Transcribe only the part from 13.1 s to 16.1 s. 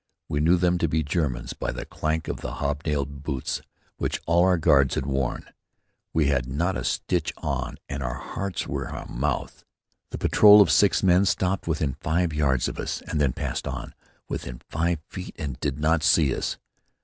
then passed on within five feet and did not